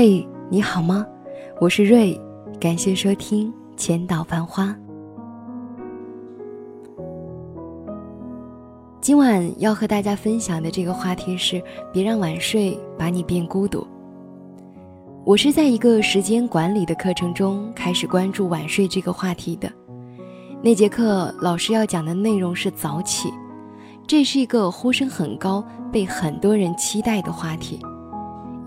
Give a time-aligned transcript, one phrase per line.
[0.00, 1.04] 嘿，你好吗？
[1.60, 2.16] 我是瑞，
[2.60, 4.66] 感谢收听《千岛繁花》。
[9.00, 11.60] 今晚要和大家分享的这个话题是：
[11.92, 13.84] 别让晚睡把你变孤独。
[15.24, 19.68] 我是在一个时间管理的课程中开始关注晚睡这个话题的。
[20.62, 23.34] 那节课老师要讲的内容是早起，
[24.06, 27.80] 这是一个呼声很高、被很多人期待的话题。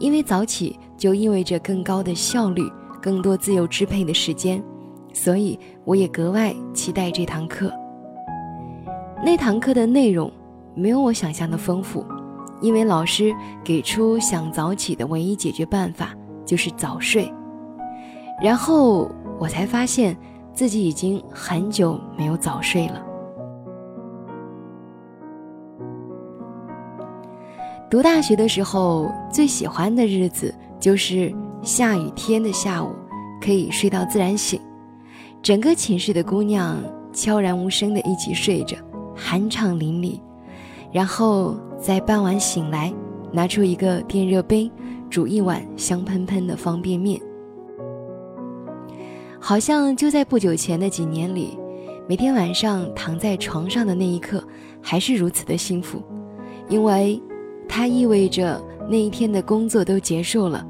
[0.02, 2.64] 因为早起就意味着更高的效率、
[3.00, 4.62] 更多自由支配的时间，
[5.14, 7.72] 所以我也格外期待这堂课。
[9.24, 10.32] 那堂课的内容
[10.74, 12.04] 没有我想象的丰富，
[12.62, 13.32] 因为老师
[13.64, 17.32] 给出想早起的唯一解决办法就是早睡。
[18.42, 19.08] 然后
[19.40, 20.18] 我才发现
[20.52, 23.06] 自己已经很久没有早睡了。
[27.92, 31.30] 读大学的时候，最喜欢的日子就是
[31.62, 32.96] 下雨天的下午，
[33.42, 34.58] 可以睡到自然醒。
[35.44, 36.82] 整个寝室的姑娘
[37.12, 38.78] 悄然无声的一起睡着，
[39.18, 40.18] 酣畅淋漓。
[40.90, 42.94] 然后在傍晚醒来，
[43.30, 44.72] 拿出一个电热杯，
[45.10, 47.20] 煮一碗香喷喷的方便面。
[49.38, 51.60] 好像就在不久前的几年里，
[52.08, 54.42] 每天晚上躺在床上的那一刻，
[54.82, 56.02] 还是如此的幸福，
[56.70, 57.22] 因为。
[57.74, 60.68] 它意味着那一天的工作都结束了，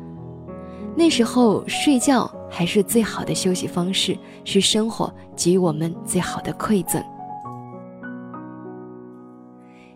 [0.95, 7.03] 那时候睡觉还是最好的休息方式，是生活给予我们最好的馈赠。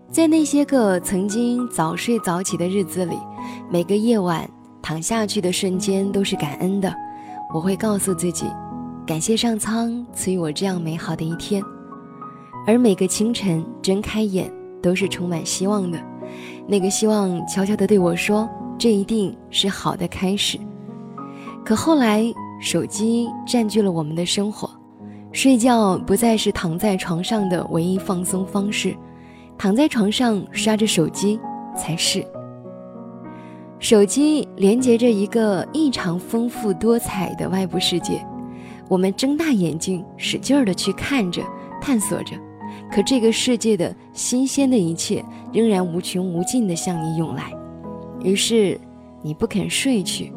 [0.10, 3.16] 在那些个曾经早睡早起的日子里，
[3.70, 4.50] 每个夜晚
[4.82, 6.92] 躺下去的瞬间都是感恩的。
[7.54, 8.48] 我会告诉自己，
[9.06, 11.62] 感谢上苍赐予我这样美好的一天，
[12.66, 16.15] 而每个清晨睁开眼都是充满希望的。
[16.68, 20.60] 那个希望悄悄地对我说：“这一定是好的开始。”
[21.64, 22.24] 可后来，
[22.62, 24.70] 手机占据了我们的生活，
[25.32, 28.96] 睡觉不再是躺在床上的唯一放松方式，
[29.58, 31.40] 躺在床上刷着手机
[31.76, 32.26] 才是。
[33.78, 38.26] 手机连接着一个异常丰富多彩的外部世界，
[38.88, 41.42] 我们睁大眼睛，使劲儿地去看着、
[41.82, 42.36] 探索着。
[42.92, 47.52] 可这个世界的新鲜的一切仍然无穷无尽地向你涌来，
[48.24, 48.80] 于是
[49.22, 50.32] 你不肯睡去，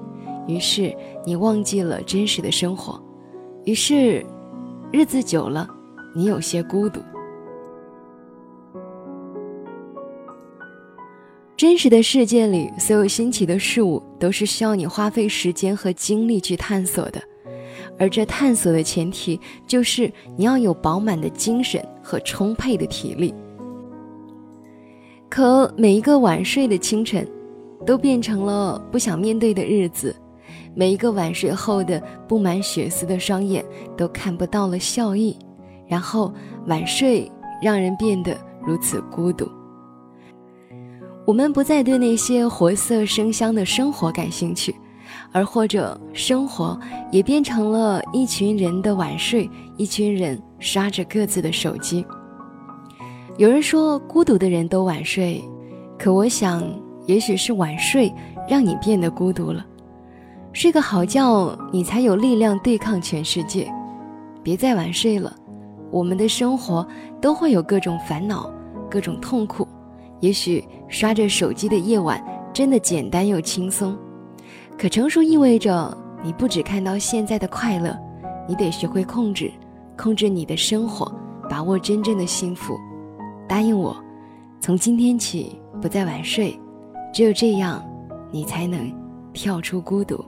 [0.46, 0.94] 于是
[1.24, 3.00] 你忘记了真实的生活，
[3.64, 4.24] 于是
[4.90, 5.68] 日子久了，
[6.16, 7.00] 你有些孤独。
[11.56, 17.20] 真实的世界里，所有新奇的事物都是需要你花费时间和精力去探索的。
[17.98, 23.34] 而这探索的前提就是你要有饱满的精神和充沛的体力。
[25.28, 27.28] 可每一个晚睡的清晨，
[27.84, 30.10] 都变成了不想面对的日子；
[30.74, 33.62] 每一个晚睡后的布满血丝的双眼，
[33.94, 35.36] 都看不到了笑意。
[35.86, 36.32] 然后
[36.66, 37.30] 晚睡
[37.60, 38.34] 让人变得
[38.66, 39.46] 如此孤独。
[41.26, 44.74] 我们不再对那些活色生香的生活感兴趣。
[45.30, 46.78] 而或者生活
[47.10, 52.04] 也变成了一群人的晚睡，一群人刷着各自的手机。
[53.36, 55.42] 有人说孤独的人都晚睡，
[55.98, 56.62] 可我想，
[57.06, 58.12] 也许是晚睡
[58.48, 59.64] 让你变得孤独了。
[60.52, 63.72] 睡个好觉，你才有力量对抗全世界。
[64.42, 65.32] 别再晚睡了，
[65.90, 66.86] 我们的生活
[67.20, 68.50] 都会有各种烦恼，
[68.90, 69.68] 各种痛苦。
[70.20, 72.20] 也许刷着手机的夜晚
[72.52, 73.96] 真的简单又轻松。
[74.76, 77.96] 可成熟意味着你不只看到现在的快乐，
[78.48, 79.52] 你得学会控制，
[79.98, 81.12] 控制你的生活，
[81.50, 82.78] 把握真正的幸福。
[83.48, 83.96] 答应我，
[84.60, 86.58] 从今天起不再晚睡，
[87.12, 87.84] 只有这样，
[88.30, 88.90] 你才能
[89.32, 90.24] 跳出孤独。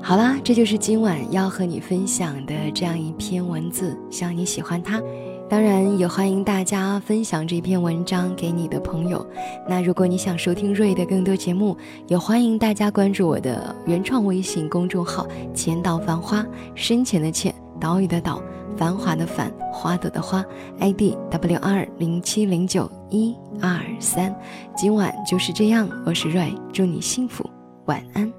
[0.00, 5.02] 好啦，这就是今晚要和你分享的这样一篇文字，希望你喜欢它。
[5.48, 9.24] 当然也欢迎大家分享这篇文章给你的朋友。
[9.68, 11.76] 那如果你想收听瑞的更多节目，
[12.08, 15.24] 也欢迎大家关注我的原创微信公众号
[15.54, 16.44] “浅岛繁花”，
[16.74, 18.42] 深浅的浅，岛屿的岛，
[18.76, 20.44] 繁华的繁，花朵的花
[20.80, 24.34] ，ID W 二零七零九一二三。
[24.76, 27.48] 今晚就是这样，我是瑞，祝你幸福，
[27.84, 28.32] 晚安。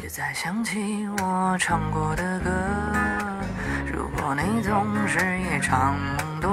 [0.00, 0.80] 别再想起
[1.22, 2.50] 我唱过的歌。
[4.28, 6.50] 如果你总是夜长梦多，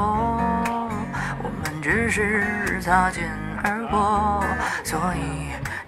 [1.43, 3.25] 我们只是擦肩
[3.61, 4.41] 而过，
[4.81, 5.19] 所以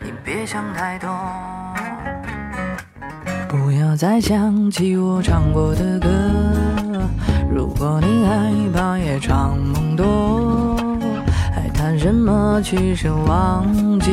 [0.02, 1.10] 你别想太多。
[3.48, 6.10] 不要再想起我唱过的歌。
[7.50, 10.76] 如果你害怕夜长梦多，
[11.56, 13.66] 还谈什么去奢忘
[14.02, 14.12] 记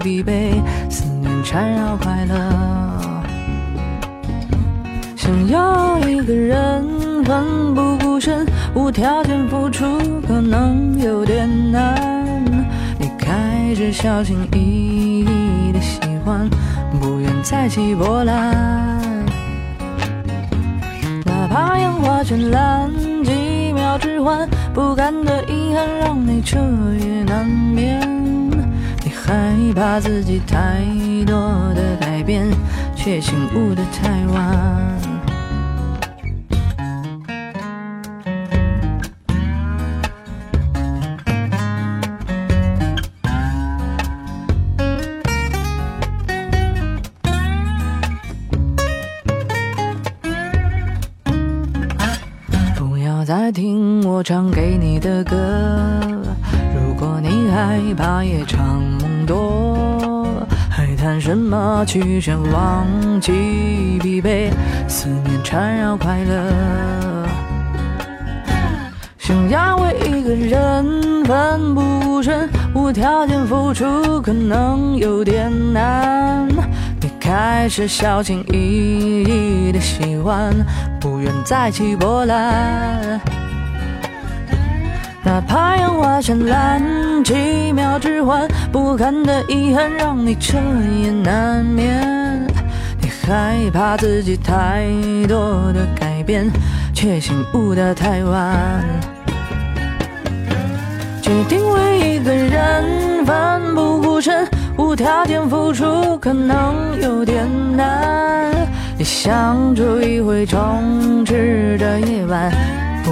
[0.00, 0.62] 疲惫？
[0.88, 1.30] 思念。
[1.44, 2.34] 缠绕快乐。
[5.14, 7.01] 想要一个人
[7.32, 9.86] 奋不顾身，无条件付出，
[10.28, 12.44] 可能有点难。
[12.98, 16.46] 你开始小心翼翼的喜欢，
[17.00, 18.54] 不愿再起波澜。
[21.24, 22.90] 哪怕烟花绚烂，
[23.24, 26.58] 几秒之欢，不甘的遗憾让你彻
[27.00, 27.98] 夜难眠。
[29.02, 30.82] 你害怕自己太
[31.24, 31.34] 多
[31.74, 32.46] 的改变，
[32.94, 35.11] 却醒悟的太晚。
[53.52, 55.36] 听我唱给你的歌，
[56.74, 60.26] 如果你害怕夜长梦多，
[60.70, 62.86] 还谈什么去向忘
[63.20, 64.50] 记疲惫，
[64.88, 67.28] 思念缠绕快乐。
[69.18, 76.48] 想要为一个人奋不顾身，无条件付出，可能有点难。
[77.00, 80.54] 你开始小心翼翼的喜欢，
[80.98, 83.20] 不愿再起波澜。
[85.32, 86.82] 哪怕烟花绚烂，
[87.24, 90.58] 几秒之欢，不堪的遗憾让你彻
[91.02, 92.46] 夜难眠。
[93.00, 94.84] 你害怕自己太
[95.26, 96.50] 多的改变，
[96.92, 98.84] 却醒悟的太晚。
[101.22, 104.46] 决定为一个人奋不顾身。
[104.76, 108.52] 无条件付出可能有点难，
[108.98, 112.52] 你想住一回充斥着夜晚，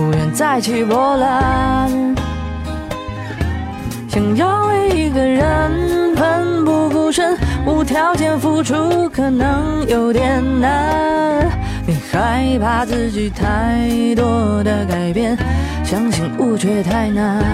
[0.01, 1.91] 不愿再起波澜。
[4.09, 7.37] 想要为一个人奋不顾身，
[7.67, 11.47] 无条件付出可能有点难，
[11.87, 15.37] 你害怕自己太多的改变，
[15.85, 17.45] 相信悟却太难。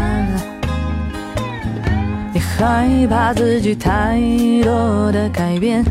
[2.32, 4.20] 你害怕自己太
[4.62, 5.84] 多的改变，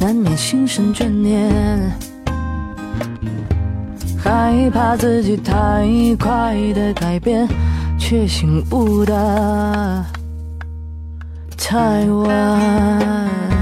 [0.00, 1.48] 难免心生眷恋；
[4.22, 5.86] 害怕自己太
[6.18, 7.48] 快的改变，
[7.98, 10.04] 却醒悟的
[11.56, 13.59] 太晚。